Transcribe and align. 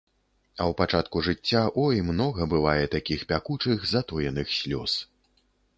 А 0.55 0.65
ў 0.69 0.71
пачатку 0.79 1.21
жыцця, 1.27 1.61
ой, 1.83 2.01
многа 2.09 2.49
бывае 2.57 2.85
такіх 2.99 3.19
пякучых 3.35 3.89
затоеных 3.95 4.47
слёз. 4.61 5.01